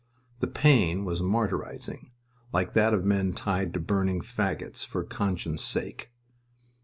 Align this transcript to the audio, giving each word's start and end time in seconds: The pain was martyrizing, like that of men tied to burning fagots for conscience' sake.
The 0.39 0.47
pain 0.47 1.05
was 1.05 1.21
martyrizing, 1.21 2.09
like 2.51 2.73
that 2.73 2.91
of 2.95 3.05
men 3.05 3.33
tied 3.33 3.71
to 3.75 3.79
burning 3.79 4.21
fagots 4.21 4.83
for 4.83 5.03
conscience' 5.03 5.63
sake. 5.63 6.09